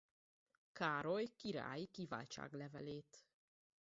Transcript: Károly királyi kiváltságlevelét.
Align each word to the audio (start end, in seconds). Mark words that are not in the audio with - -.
Károly 0.71 1.27
királyi 1.35 1.85
kiváltságlevelét. 1.91 3.25